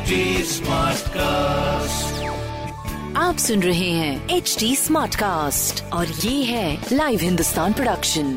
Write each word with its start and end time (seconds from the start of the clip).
HD 0.00 0.60
cast 1.14 2.28
आप 3.16 3.36
सुन 3.36 3.62
रहे 3.62 3.90
हैं 3.90 4.36
एच 4.36 4.56
डी 4.60 4.74
स्मार्ट 4.76 5.14
कास्ट 5.14 5.82
और 5.92 6.06
ये 6.06 6.42
है 6.44 6.86
live 6.92 7.20
Hindustan 7.22 7.72
production 7.72 8.32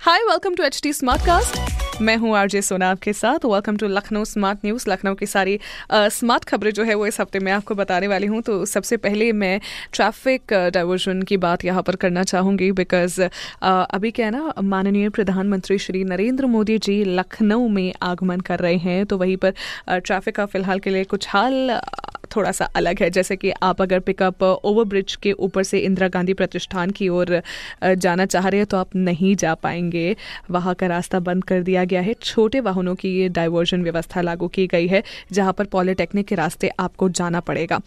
hi 0.00 0.22
welcome 0.22 0.54
to 0.54 0.64
H 0.64 0.80
D 0.82 0.92
smart 0.92 1.26
cast 1.26 1.65
मैं 2.00 2.16
हूँ 2.16 2.34
आरजे 2.36 2.60
सोना 2.62 2.90
आपके 2.90 3.12
साथ। 3.12 3.44
Welcome 3.44 3.76
to 3.76 3.86
Lucknow 3.88 4.24
smart 4.24 4.58
news 4.64 4.88
Lucknow 4.90 5.14
की 5.14 5.26
सारी 5.26 5.58
स्मार्ट 5.92 6.44
खबरें 6.44 6.70
जो 6.70 6.84
है 6.84 6.94
वो 6.94 7.06
इस 7.06 7.20
हफ़्ते 7.20 7.38
मैं 7.38 7.52
आपको 7.52 7.74
बताने 7.74 8.08
वाली 8.08 8.26
हूँ। 8.26 8.40
तो 8.42 8.64
सबसे 8.66 8.96
पहले 8.96 9.30
मैं 9.32 9.60
ट्रैफ़िक 9.92 10.52
डाइवर्जन 10.74 11.22
की 11.22 11.36
बात 11.36 11.64
यहाँ 11.64 11.82
पर 11.82 11.96
करना 11.96 12.22
चाहूँगी 12.24 12.70
बिकॉज़ 12.72 13.20
अभी 13.22 14.10
क्या 14.10 14.26
है 14.26 14.32
ना, 14.32 14.52
माननीय 14.58 15.08
प्रधानमंत्री 15.08 15.78
श्री 15.78 16.04
नरेंद्र 16.04 16.46
मोदी 16.46 16.78
जी 16.78 17.02
लखनऊ 17.06 17.68
में 17.68 17.92
आगमन 18.02 18.40
कर 18.40 18.58
रहे 18.58 18.76
हैं। 18.76 19.04
तो 19.06 19.18
वहीं 19.18 19.36
पर 19.36 19.54
ट्रैफ़िक 19.90 20.36
का 20.36 20.46
फ़िलहाल 20.46 20.80
के 20.80 20.90
लिए 20.90 21.04
कुछ 21.06 21.28
हाल 21.28 21.80
थोड़ा 22.26 22.52
सा 22.52 22.64
अलग 22.76 23.00
है। 23.00 23.10
जैसे 23.10 23.36
कि 23.36 23.50
आप 23.62 23.82
अगर 23.82 24.00
पिकअप 24.00 24.42
ओवरब्रिज 24.42 25.14
के 25.22 25.32
ऊपर 25.34 25.62
से 25.62 25.78
इंदिरा 25.80 26.08
गांधी 26.08 26.34
प्रतिष्ठान 26.34 26.90
की 26.90 27.08
ओर 27.10 27.40
जाना 27.84 28.26
चाह 28.26 28.48
रहे 28.48 28.60
हैं 28.60 28.66
तो 28.66 28.76
आप 28.76 28.96
नहीं 28.96 29.34
जा 29.36 29.54
पाएँगे। 29.56 30.16
वहाँ 30.50 30.74
का 30.74 30.86
रास्ता 30.86 31.20
बंद 31.20 31.44
कर 31.44 31.62
दिया 31.62 31.84
गया 31.84 32.00
है। 32.00 32.14
छोटे 32.14 32.60
वाहनों 32.60 32.94
की 32.94 33.08
ये 33.12 33.28
डाइवर्जन 33.30 33.82
व्यवस्था 33.82 34.20
लागू 34.22 34.48
की 34.48 34.66
गई 34.66 34.86
है, 34.86 35.02
जहाँ 35.32 35.52
पर 35.52 35.64
पॉलिटेक्निक 35.66 36.26
के 36.26 36.34
रास्ते 36.34 36.70
आपको 36.80 37.08
जाना 37.10 37.40
पड़ेगा। 37.42 37.80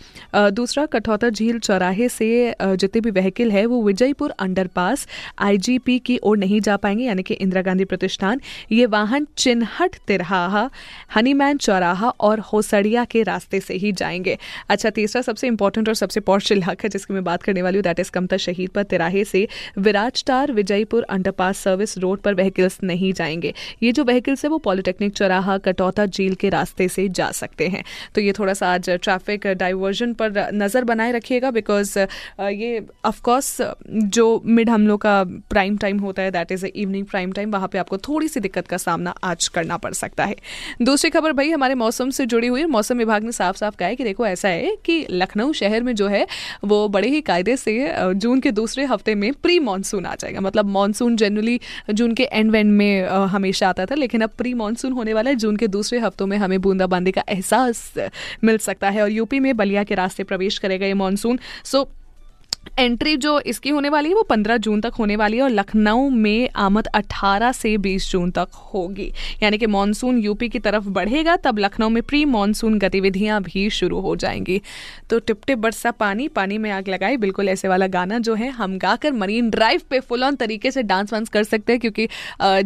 दूसरा 0.52 0.86
कठौता 0.88 1.30
झील 1.30 1.60
चौराहे 1.60 2.10
से 2.10 2.56
जितने 2.62 3.02
भी 3.02 3.12
व्हीकल 3.12 3.52
है, 3.52 3.66
वो 3.66 3.82
विजयपुर 3.84 4.34
अंडरपास 4.40 5.08
आईजीपी 5.40 5.98
की 6.00 6.18
ओर 6.20 6.38
नहीं 6.38 6.62
जा 6.62 6.78
पाएँगे, 6.78 7.04
यानी 7.04 7.24
कि 7.24 7.34
इंदिरा 7.36 7.62
गांधी 7.62 7.86
प्रतिष्ठान। 7.86 8.42
ये 8.72 8.86
वाहन 8.88 9.28
चिन्हट 9.38 9.96
तिरहा 10.08 10.70
हनीमैन 11.16 11.58
चौराहा 11.60 12.10
और 12.10 12.40
होसड़िया 12.44 13.04
के 13.06 13.24
रास्ते 13.24 13.60
से 13.60 13.74
ही 13.76 13.92
जाएँगे। 13.94 14.29
अच्छा 14.70 14.90
तीसरा 14.90 15.22
सबसे 15.22 15.48
इंपॉर्टेंट 15.48 15.88
और 15.90 15.96
सबसे 15.96 16.20
पौष 16.20 16.52
इलाका 16.52 16.84
है 16.84 16.90
जिसकी 16.90 17.14
मैं 17.14 17.24
बात 17.24 17.44
करने 17.44 17.62
वाली 17.62 17.78
हूँ 17.78 17.84
दैट 17.84 18.00
इज़ 18.00 18.12
कमता 18.12 18.38
शहीद 18.38 18.70
पर 18.70 18.84
तिराहे 18.84 19.24
से 19.24 19.48
विराज 19.78 20.24
टार 20.28 20.52
विजयपुर 20.52 21.04
अंडरपास 21.10 21.58
सर्विस 21.60 21.98
रोड 21.98 22.20
पर 22.20 22.34
व्हीकल्स 22.34 22.78
नहीं 22.84 23.12
जाएँगे। 23.14 23.54
ये 23.84 23.92
जो 23.92 24.04
व्हीकल्स 24.04 24.44
है, 24.46 24.50
वो 24.50 24.58
पॉलिटेक्निक 24.58 25.14
चौराहा, 25.14 25.58
कटौता 25.58 26.06
झील 26.06 26.36
के 26.36 26.50
रास्ते 26.50 26.88
से 26.88 27.08
जा 27.10 27.32
सकते 27.32 27.68
हैं। 27.68 27.84
तो 28.16 28.22
ये 28.22 28.32
थोड़ा 28.32 28.54
सा 28.54 28.74
आज 28.74 28.90
ट्रैफ़िक 28.90 29.48
डाइवर्जन 29.48 30.14
पर 30.14 30.50
नज़र 30.54 30.84
बनाए 30.84 31.12
रखिएगा 31.12 31.52
बिकॉज़ 31.52 31.98
ये 32.40 32.86
ऑफकोर्स 33.06 33.58
जो 33.90 34.42
मिड 34.46 34.70
हम 34.70 34.88
लोग 34.88 35.02
का 35.02 35.24
प्राइम 35.50 35.78
टाइम 35.78 36.00
होता 36.00 36.22
है 36.22 36.32
that 36.32 36.52
is 36.52 36.66
evening 36.66 37.06
prime 37.06 37.32
time 37.32 37.52
वहाँ 37.52 37.68
पे 37.68 37.78
आपको 37.78 37.98
थोड़ी 38.00 38.28
सी 38.28 38.40
दिक्कत 38.40 38.68
का 38.68 38.78
सामना 38.78 39.14
आज 39.24 39.48
करना 39.48 39.78
पड़ 39.78 39.94
सकता 39.94 40.26
है। 40.26 40.36
दूसरी 40.82 41.10
खबर 41.10 41.34
भाई, 41.34 41.50
हमारे 41.50 41.76
मौसम 41.76 42.10
से 42.10 42.26
जुड़ी 42.26 42.48
हुई 42.48 42.66
मौसम 42.68 42.98
विभाग 42.98 43.24
ने 43.24 43.32
साफ़ 43.32 43.58
साफ़ 43.58 43.76
कहा 43.76 43.88
है 43.90 43.96
कि 43.96 44.04
देखो 44.04 44.19
ऐसा 44.26 44.50
है 44.50 44.76
कि 44.86 45.06
लखनऊ 45.10 45.54
शहर 45.54 45.84
में 45.84 45.94
जो 45.96 46.08
है, 46.08 46.26
वो 46.64 46.88
बड़े 46.88 47.10
ही 47.10 47.22
कायदे 47.22 47.56
से 47.58 47.94
जून 48.16 48.40
के 48.40 48.52
दूसरे 48.52 48.86
हफ़्ते 48.86 49.16
में 49.16 49.32
प्री 49.34 49.60
मानसून 49.60 50.06
आ 50.06 50.16
जाएगा। 50.16 50.42
मतलब 50.42 50.66
मानसून 50.70 51.16
जनरली 51.16 51.60
जून 51.92 52.14
के 52.14 52.24
एंड 52.24 52.52
वेंड 52.52 52.72
में 52.72 53.08
हमेशा 53.28 53.70
आता 53.70 53.86
था, 53.86 53.96
लेकिन 53.96 54.22
अब 54.22 54.30
प्री 54.38 54.54
मानसून 54.54 54.94
होने 54.94 55.14
वाला 55.14 55.30
है। 55.30 55.36
जून 55.36 55.56
के 55.56 55.68
दूसरे 55.68 56.00
हफ्तों 56.00 56.28
में 56.28 56.38
हमें 56.38 56.60
बूंदाबांदी 56.62 57.12
का 57.12 57.24
एहसास 57.30 57.94
मिल 58.44 58.58
सकता 58.60 58.90
है 58.90 59.02
और 59.02 59.12
यूपी 59.12 59.40
में 59.40 59.56
बलिया 59.58 59.84
के 59.84 59.96
रास्ते 59.96 60.24
प्रवेश 60.24 60.58
करेगा 60.58 60.86
ये 60.86 60.94
मानसून 60.96 61.40
सो 61.66 61.88
एंट्री 62.78 63.16
जो 63.18 63.40
इसकी 63.42 63.70
होने 63.70 63.90
वाली 63.90 64.10
है 64.10 64.16
वो 64.16 64.24
15 64.24 64.58
जून 64.58 64.82
तक 64.82 64.94
होने 65.00 65.16
वाली 65.16 65.38
है 65.38 65.44
और 65.44 65.50
लखनऊ 65.50 66.10
में 66.10 66.50
आमद 66.58 66.88
18 66.96 67.52
से 67.52 67.76
20 67.80 68.12
जून 68.12 68.32
तक 68.32 68.48
होगी। 68.74 69.12
यानी 69.44 69.58
कि 69.58 69.68
मानसून 69.68 70.18
यूपी 70.20 70.50
की 70.50 70.60
तरफ़ 70.60 70.88
बढ़ेगा, 70.90 71.36
तब 71.38 71.60
लखनऊ 71.60 71.90
में 71.90 72.02
प्री 72.04 72.24
मानसून 72.28 72.78
गतिविधियाँ 72.80 73.42
भी 73.44 73.70
शुरू 73.72 74.00
हो 74.00 74.16
जाएँगी। 74.16 74.62
तो 75.10 75.20
टिप 75.20 75.42
टिप 75.48 75.58
बरसा 75.58 75.92
पानी 75.94 76.28
पानी 76.30 76.58
में 76.58 76.70
आग 76.72 76.88
लगाई, 76.90 77.18
बिल्कुल 77.18 77.50
ऐसे 77.50 77.68
वाला 77.68 77.88
गाना 77.90 78.20
जो 78.20 78.36
है, 78.36 78.50
हम 78.52 78.78
गाकर 78.78 79.12
मरीन 79.14 79.50
ड्राइव 79.50 79.82
पे 79.90 80.00
फुल 80.00 80.24
ऑन 80.24 80.36
तरीके 80.36 80.72
से 80.72 80.84
डांस 80.84 81.14
वांस 81.14 81.30
कर 81.30 81.44
सकते 81.44 81.74
हैं, 81.74 81.80
क्योंकि 81.82 82.08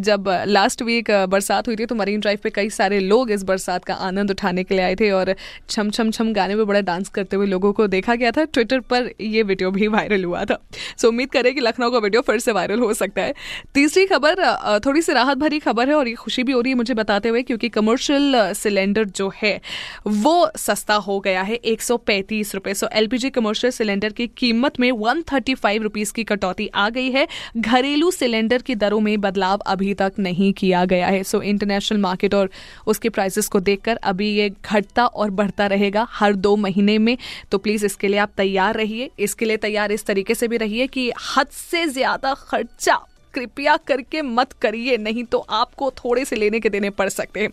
जब 0.00 0.28
लास्ट 0.48 0.82
वीक 0.82 1.10
बरसात 1.30 1.68
हुई 1.68 1.76
थी 1.76 1.86
तो 1.86 1.94
मरीन 1.94 2.20
ड्राइव 2.20 2.38
पे 2.42 2.50
कई 2.50 2.70
सारे 2.70 3.00
लोग 3.00 3.30
इस 3.30 3.42
बरसात 3.44 3.84
का 3.84 3.94
आनंद 4.02 4.30
उठाने 4.30 4.64
के 4.64 4.74
लिए 4.74 4.84
आए 4.84 4.94
थे 4.94 5.10
और 5.12 5.34
छम 5.68 5.90
छम 5.90 6.10
छम 6.10 6.32
गाने 6.32 6.54
में 6.54 6.66
बड़ा 6.66 6.80
डांस 6.82 7.08
करते 7.08 7.36
हुए 7.36 7.46
लोगों 7.46 7.72
को 7.72 7.86
देखा 7.88 8.14
गया 8.14 8.30
था। 8.30 8.44
ट्विटर 8.44 8.80
पर 8.82 9.10
ये 9.20 9.42
वीडियो 9.44 9.70
भी 9.70 9.88
वायरल 9.94 10.24
हुआ 10.24 10.44
था। 10.44 10.58
सो 10.98 11.08
उम्मीद 11.08 11.30
करें 11.30 11.54
कि 11.54 11.60
लखनऊ 11.60 11.90
का 11.90 11.98
वीडियो 11.98 12.22
फिर 12.22 12.38
से 12.38 12.52
वायरल 12.52 12.80
हो 12.80 12.92
सकता 12.94 13.22
है। 13.22 13.34
तीसरी 13.74 14.06
खबर 14.06 14.44
थोड़ी 14.86 15.02
सी 15.02 15.12
राहत 15.12 15.38
भरी 15.38 15.58
खबर 15.60 15.88
है 15.88 15.94
और 15.94 16.08
ये 16.08 16.14
खुशी 16.16 16.42
भी 16.42 16.52
हो 16.52 16.60
रही 16.60 16.72
है 16.72 16.76
मुझे 16.76 16.94
बताते 16.94 17.28
हुए 17.28 17.42
क्योंकि 17.42 17.68
कमर्शियल 17.70 18.52
सिलेंडर 18.54 19.04
जो 19.06 19.32
है, 19.36 19.60
वो 20.06 20.50
सस्ता 20.56 20.94
हो 20.96 21.18
गया 21.20 21.42
है 21.42 21.54
एक 21.54 21.82
सौ 21.82 21.96
पैंतीस 21.96 22.52
सो 22.54 22.88
एलपीजी 22.88 23.30
कमर्शियल 23.30 23.70
सिलेंडर 23.72 24.12
की 24.12 24.26
कीमत 24.36 24.78
में 24.80 24.90
वन 24.92 25.22
थर्टी 25.32 25.54
फाइव 25.54 25.82
रुपीज़ 25.82 26.12
की 26.12 26.24
कटौती 26.24 26.66
आ 26.66 26.88
गई 26.90 27.10
है। 27.10 27.26
घरेलू 27.56 28.10
सिलेंडर 28.10 28.62
की 28.62 28.74
दरों 28.74 29.00
में 29.00 29.20
बदलाव 29.20 29.58
अभी 29.66 29.92
तक 29.94 30.12
नहीं 30.18 30.52
किया 30.52 30.84
गया 30.84 31.06
है। 31.06 31.22
सो 31.24 31.40
इंटरनेशनल 31.42 31.98
मार्केट 32.00 32.34
और 32.34 32.50
उसके 32.86 33.08
प्राइसेस 33.08 33.48
को 33.48 33.60
देखकर 33.60 33.96
अभी 34.04 34.28
ये 34.30 34.48
घटता 34.64 35.06
और 35.06 35.30
बढ़ता 35.32 35.66
रहेगा 35.66 36.06
हर 36.10 36.34
दो 36.36 36.54
महीने 36.56 36.98
में। 36.98 37.16
तो 37.50 37.58
प्लीज़ 37.58 37.86
इसके 37.86 38.08
लिए 38.08 38.18
आप 38.18 38.32
तैयार 38.36 38.74
रहिए। 38.74 39.10
इसके 39.18 39.44
लिए 39.44 39.56
तैयार 39.56 39.83
इस 39.92 40.06
तरीके 40.06 40.34
से 40.34 40.48
भी 40.48 40.56
रहिए 40.56 40.86
कि 40.88 41.10
हद 41.28 41.48
से 41.48 41.86
ज़्यादा 41.88 42.34
खर्चा 42.36 43.00
कृपया 43.34 43.76
करके 43.78 44.20
मत 44.22 44.52
करिए, 44.62 44.96
नहीं 44.96 45.22
तो 45.24 45.38
आपको 45.38 45.90
थोड़े 45.94 46.24
से 46.24 46.36
लेने 46.36 46.60
के 46.60 46.68
देने 46.70 46.90
पड़ 46.90 47.08
सकते 47.08 47.40
हैं। 47.40 47.48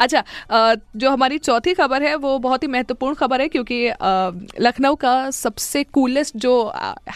अच्छा 0.00 0.22
जो 0.96 1.10
हमारी 1.10 1.38
चौथी 1.38 1.74
खबर 1.74 2.02
है, 2.02 2.14
वो 2.16 2.38
बहुत 2.38 2.62
ही 2.62 2.68
महत्वपूर्ण 2.68 3.14
खबर 3.14 3.40
है 3.40 3.48
क्योंकि 3.48 3.88
लखनऊ 4.60 4.94
का 4.94 5.30
सबसे 5.32 5.82
कूलेस्ट 5.84 6.36
जो 6.36 6.54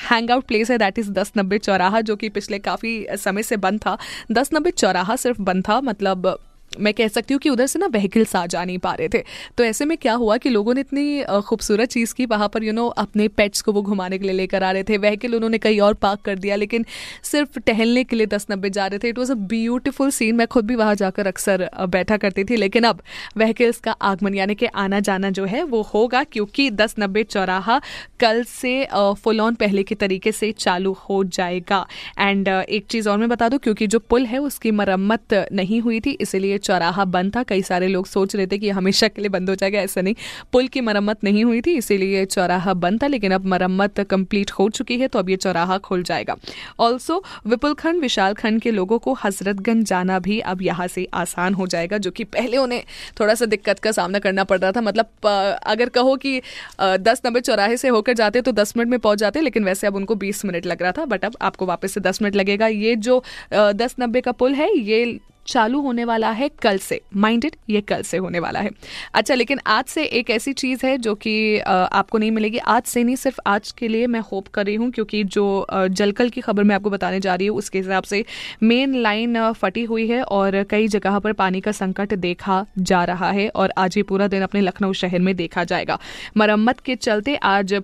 हैंग 0.00 0.30
आउट 0.30 0.44
प्लेस 0.44 0.70
है 0.70 0.78
दैट 0.78 0.98
इज़ 0.98 1.10
दस 1.12 1.32
नब्बे 1.36 1.58
चौराहा, 1.60 2.00
जो 2.00 2.16
कि 2.16 2.28
पिछले 2.28 2.58
काफ़ी 2.60 3.06
समय 3.14 3.42
से 3.42 3.56
बंद 3.58 3.80
था। 3.80 3.96
दस 4.32 4.50
नब्बे 4.54 4.70
चौराहा 4.72 5.16
सिर्फ़ 5.16 5.42
बंद 5.42 5.64
था 5.68 5.80
मतलब 5.82 6.36
मैं 6.72 6.92
कह 6.94 7.08
सकती 7.08 7.34
हूँ 7.34 7.38
कि 7.40 7.48
उधर 7.50 7.66
से 7.66 7.78
ना 7.78 7.86
व्हीकल्स 7.86 8.34
आ 8.36 8.44
जा 8.46 8.64
नहीं 8.64 8.78
पा 8.78 8.92
रहे 8.94 9.08
थे। 9.08 9.22
तो 9.58 9.64
ऐसे 9.64 9.84
में 9.84 9.96
क्या 9.98 10.12
हुआ 10.14 10.36
कि 10.36 10.50
लोगों 10.50 10.74
ने 10.74 10.80
इतनी 10.80 11.22
खूबसूरत 11.40 11.88
चीज़ 11.88 12.14
की, 12.14 12.26
वहाँ 12.26 12.48
पर 12.48 12.64
यू 12.64 12.72
नो 12.72 12.86
अपने 12.88 13.26
पेट्स 13.30 13.62
को 13.62 13.72
वो 13.72 13.82
घुमाने 13.82 14.18
के 14.18 14.24
लिए 14.24 14.34
लेकर 14.34 14.62
आ 14.62 14.70
रहे 14.70 14.82
थे। 14.82 14.96
व्हीकल 14.98 15.34
उन्होंने 15.34 15.58
कहीं 15.58 15.80
और 15.80 15.94
पार्क 15.94 16.20
कर 16.20 16.38
दिया, 16.38 16.56
लेकिन 16.56 16.84
सिर्फ़ 17.22 17.58
टहलने 17.60 18.04
के 18.04 18.16
लिए 18.16 18.26
दस 18.26 18.46
नब्बे 18.50 18.70
जा 18.70 18.86
रहे 18.86 18.98
थे। 18.98 19.08
It 19.08 19.18
was 19.18 19.32
a 19.32 19.34
beautiful 19.34 20.10
scene 20.10 20.36
मैं 20.36 20.46
खुद 20.46 20.66
भी 20.66 20.74
वहाँ 20.74 20.94
जाकर 20.94 21.26
अक्सर 21.26 21.68
बैठा 21.88 22.16
करती 22.16 22.44
थी। 22.44 22.56
लेकिन 22.56 22.84
अब 22.84 23.02
व्हीकल्स 23.36 23.78
का 23.78 23.92
आगमन, 23.92 24.34
यानी 24.34 24.54
कि 24.54 24.66
आना 24.66 25.00
जाना 25.00 25.30
जो 25.30 25.44
है, 25.44 25.62
वो 25.64 25.82
होगा, 25.84 26.22
क्योंकि 26.24 26.70
दस 26.72 26.94
नब्बे 26.98 27.22
चौराहा 27.24 27.80
कल 28.20 28.42
से 28.44 28.86
फुल 28.94 29.40
ऑन 29.40 29.54
पहले 29.54 29.82
के 29.82 29.94
तरीके 29.96 30.32
से 30.32 30.52
चालू 30.54 30.92
हो 31.00 31.22
जाएगा। 31.26 31.84
एंड 32.18 32.48
एक 32.48 32.86
चीज़ 32.86 33.08
और 33.08 33.18
मैं 33.18 33.28
बता 33.28 33.48
दूँ, 33.48 33.58
क्योंकि 33.58 33.86
जो 33.86 33.98
पुल 34.00 34.26
है, 34.26 34.38
उसकी 34.40 34.70
मरम्मत 34.72 35.34
नहीं 35.52 35.80
हुई 35.80 36.00
थी, 36.00 36.10
इसीलिए 36.20 36.58
चौराहा 36.60 37.04
बंद 37.06 37.34
था। 37.36 37.42
कई 37.44 37.62
सारे 37.62 37.88
लोग 37.88 38.06
सोच 38.06 38.36
रहे 38.36 38.46
थे 38.46 38.58
कि 38.58 38.70
हमेशा 38.70 39.08
के 39.08 39.22
लिए 39.22 39.28
बंद 39.30 39.50
हो 39.50 39.54
जाएगा, 39.54 39.80
ऐसा 39.80 40.00
नहीं। 40.00 40.14
पुल 40.52 40.68
की 40.68 40.80
मरम्मत 40.82 41.24
नहीं 41.24 41.44
हुई 41.44 41.60
थी, 41.60 41.74
इसीलिए 41.74 42.24
चौराहा 42.26 42.74
बंद 42.76 43.02
था, 43.02 43.06
लेकिन 43.08 43.32
अब 43.32 43.46
मरम्मत 43.46 44.00
कंप्लीट 44.10 44.50
हो 44.52 44.68
चुकी 44.70 44.98
है 44.98 45.08
तो 45.08 45.18
अब 45.18 45.30
ये 45.30 45.36
चौराहा 45.38 45.78
खुल 45.80 46.02
जाएगा। 46.02 46.36
ऑल्सो 46.80 47.22
विपुल 47.46 47.74
खंड, 47.74 48.00
विशाल 48.00 48.34
खंड 48.34 48.60
के 48.60 48.70
लोगों 48.70 48.98
को 48.98 49.12
हजरतगंज 49.14 49.86
जाना 49.86 50.18
भी 50.20 50.38
अब 50.42 50.62
यहाँ 50.62 50.86
से 50.88 51.06
आसान 51.14 51.54
हो 51.54 51.66
जाएगा, 51.66 51.98
जो 51.98 52.10
कि 52.10 52.24
पहले 52.26 52.56
उन्हें 52.56 52.82
थोड़ा 53.20 53.34
सा 53.34 53.46
दिक्कत 53.46 53.78
का 53.78 53.92
सामना 53.92 54.18
करना 54.20 54.44
पड़ 54.44 54.58
रहा 54.58 54.72
था। 54.72 54.80
मतलब 54.82 55.26
अगर 55.64 55.88
कहो 55.90 56.16
कि 56.16 56.40
दस 56.80 57.22
नंबर 57.24 57.40
चौराहे 57.40 57.76
से 57.76 57.88
होकर 57.90 58.14
जाते 58.14 58.40
तो 58.40 58.52
दस 58.52 58.76
मिनट 58.76 58.90
में 58.90 58.98
पहुँच 59.00 59.18
जाते 59.18 59.40
लेकिन 59.40 59.64
वैसे 59.64 59.86
अब 59.86 59.96
उनको 59.96 60.14
बीस 60.16 60.44
मिनट 60.44 60.66
लग 60.66 60.82
रहा 60.82 60.92
था, 60.92 61.04
बट 61.06 61.24
अब 61.24 61.36
आपको 61.42 61.66
वापस 61.66 61.92
से 61.92 62.00
दस 62.00 62.22
मिनट 62.22 62.36
लगेगा। 62.36 62.66
ये 62.66 62.94
जो 62.98 63.22
दस 63.52 63.94
नब्बे 64.00 64.20
का 64.20 64.32
पुल 64.32 64.54
है, 64.54 64.68
ये 64.78 65.18
चालू 65.46 65.80
होने 65.80 66.04
वाला 66.04 66.30
है 66.30 66.48
कल 66.62 66.78
से। 66.78 67.00
माइंडेड 67.16 67.56
ये 67.70 67.80
कल 67.80 68.02
से 68.02 68.16
होने 68.16 68.38
वाला 68.38 68.60
है। 68.60 68.70
अच्छा 69.14 69.34
लेकिन 69.34 69.60
आज 69.66 69.84
से 69.84 70.04
एक 70.04 70.30
ऐसी 70.30 70.52
चीज़ 70.54 70.84
है 70.86 70.96
जो 70.98 71.14
कि 71.16 71.58
आपको 71.60 72.18
नहीं 72.18 72.30
मिलेगी। 72.30 72.58
आज 72.58 72.82
से 72.84 73.04
नहीं, 73.04 73.16
सिर्फ़ 73.16 73.40
आज 73.46 73.70
के 73.72 73.88
लिए 73.88 74.06
मैं 74.06 74.20
होप 74.22 74.48
कर 74.48 74.66
रही 74.66 74.74
हूँ, 74.74 74.90
क्योंकि 74.90 75.22
जो 75.26 75.66
जलकल 75.72 76.28
की 76.28 76.40
खबर 76.40 76.64
मैं 76.64 76.74
आपको 76.74 76.90
बताने 76.90 77.20
जा 77.20 77.34
रही 77.34 77.46
हूँ, 77.46 77.56
उसके 77.58 77.78
हिसाब 77.78 78.02
से 78.02 78.24
मेन 78.62 78.94
लाइन 78.96 79.52
फटी 79.52 79.84
हुई 79.84 80.06
है 80.08 80.22
और 80.22 80.62
कई 80.70 80.88
जगह 80.88 81.18
पर 81.18 81.32
पानी 81.34 81.60
का 81.60 81.72
संकट 81.72 82.14
देखा 82.16 82.64
जा 82.80 83.02
रहा 83.04 83.30
है 83.30 83.48
और 83.50 83.72
आज 83.78 83.96
ही 83.96 84.02
पूरा 84.04 84.28
दिन 84.28 84.42
अपने 84.42 84.60
लखनऊ 84.60 84.92
शहर 84.94 85.18
में 85.20 85.34
देखा 85.36 85.64
जाएगा। 85.64 85.98
मरम्मत 86.36 86.80
के 86.80 86.96
चलते 86.96 87.34
आज 87.36 87.74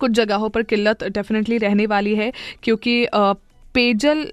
कुछ 0.00 0.10
जगहों 0.10 0.48
पर 0.48 0.62
किल्लत 0.64 1.04
डेफिनेटली 1.04 1.58
रहने 1.58 1.86
वाली 1.86 2.14
है, 2.14 2.32
क्योंकि 2.62 3.06
पेयजल 3.14 4.26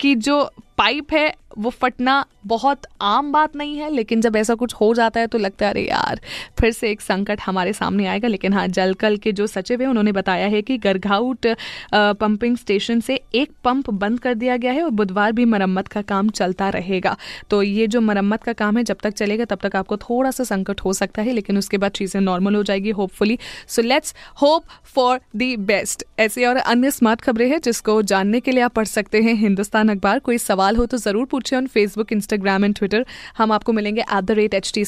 की 0.00 0.14
जो 0.16 0.50
पाइप 0.78 1.12
है 1.12 1.34
वो 1.58 1.70
फटना 1.72 2.24
बहुत 2.46 2.86
आम 3.02 3.30
बात 3.32 3.56
नहीं 3.56 3.76
है, 3.76 3.90
लेकिन 3.90 4.20
जब 4.20 4.36
ऐसा 4.36 4.54
कुछ 4.54 4.74
हो 4.74 4.92
जाता 4.94 5.20
है 5.20 5.26
तो 5.26 5.38
लगता 5.38 5.66
है, 5.66 5.72
अरे 5.72 5.82
यार, 5.82 6.20
फिर 6.60 6.72
से 6.72 6.90
एक 6.90 7.00
संकट 7.00 7.40
हमारे 7.40 7.72
सामने 7.72 8.06
आएगा। 8.06 8.28
लेकिन 8.28 8.52
हाँ 8.52 8.66
जलकल 8.68 9.16
के 9.16 9.32
जो 9.32 9.46
सचिव 9.46 9.82
है, 9.82 9.86
उन्होंने 9.88 10.12
बताया 10.12 10.46
है 10.46 10.62
कि 10.62 10.76
गरघाउट 10.78 11.46
पंपिंग 11.94 12.56
स्टेशन 12.56 13.00
से 13.00 13.20
एक 13.34 13.50
पंप 13.64 13.90
बंद 13.92 14.20
कर 14.20 14.34
दिया 14.34 14.56
गया 14.56 14.72
है 14.72 14.82
और 14.82 14.90
बुधवार 14.92 15.32
भी 15.32 15.44
मरम्मत 15.46 15.88
का 15.88 16.02
काम 16.04 16.28
चलता 16.30 16.68
रहेगा। 16.70 17.16
तो 17.50 17.62
ये 17.62 17.86
जो 17.86 18.00
मरम्मत 18.00 18.42
का 18.42 18.52
काम 18.54 18.76
है, 18.76 18.84
जब 18.84 18.96
तक 19.02 19.10
चलेगा, 19.12 19.44
तब 19.44 19.58
तक 19.62 19.76
आपको 19.76 19.96
थोड़ा 19.98 20.30
सा 20.30 20.44
संकट 20.44 20.80
हो 20.80 20.92
सकता 20.92 21.22
है, 21.22 21.32
लेकिन 21.32 21.58
उसके 21.58 21.78
बाद 21.78 21.92
चीज़ें 21.92 22.20
नॉर्मल 22.20 22.54
हो 22.54 22.62
जाएगी 22.62 22.90
hopefully 22.92 23.38
so 23.68 23.82
let's 23.82 24.14
hope 24.42 24.64
for 24.94 25.20
the 25.36 25.56
best 25.58 26.04
ऐसी 26.20 26.44
और 26.44 26.56
अन्य 26.56 26.90
स्मार्ट 26.90 27.20
खबरें 27.20 27.48
हैं, 27.50 27.60
जिसको 27.60 28.00
जानने 28.04 28.40
के 28.40 28.52
लिए 28.52 28.62
आप 28.62 28.72
पढ़ 28.74 28.86
सकते 28.86 29.22
हैं 29.22 29.34
हिंदुस्तान 29.36 29.88
अखबार। 29.88 30.18
कोई 30.20 30.38
सवाल 30.40 30.76
हो 30.76 30.86
तो 30.86 30.96
ज़रूर 30.98 31.26
पूछे 31.26 31.47
on 31.56 31.66
Facebook 31.66 32.12
Instagram 32.12 32.64
and 32.64 32.74
Twitter 32.74 33.06
हम 33.38 33.52
आपको 33.52 33.72
मिलेंगे 33.72 34.00
at 34.00 34.24
the 34.24 34.30
rate 34.30 34.54
H 34.54 34.72
T 34.74 34.84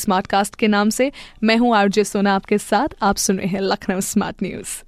के 0.61 0.69
नाम 0.69 0.91
से। 0.91 1.13
मैं 1.43 1.57
हूँ 1.57 1.77
आरजे 1.77 2.05
सोना 2.05 2.35
आपके 2.35 2.59
साथ। 2.59 2.89
आप 3.03 3.17
सुन 3.17 3.39
रहे 3.39 3.49
हैं 3.49 3.61
लखनऊ 3.61 4.01
स्मार्ट 4.01 4.37
न्यूज़ 4.43 4.83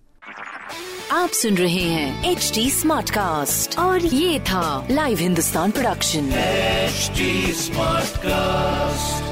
आप 1.12 1.30
सुन 1.30 1.54
रहे 1.54 1.82
हैं 1.82 2.30
एच 2.30 2.52
टी 2.54 2.70
स्मार्ट 2.70 3.10
कास्ट 3.10 3.78
और 3.78 4.06
ये 4.06 4.40
था 4.40 4.86
live 4.90 5.18
Hindustan 5.18 5.70
production 5.70 6.30
smart 7.52 8.16
cast 8.16 9.31